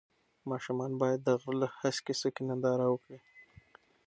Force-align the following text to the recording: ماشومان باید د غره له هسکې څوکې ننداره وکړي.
ماشومان 0.49 0.91
باید 1.01 1.19
د 1.23 1.29
غره 1.41 1.55
له 1.61 1.67
هسکې 1.79 2.13
څوکې 2.19 2.43
ننداره 2.47 2.85
وکړي. 2.89 3.19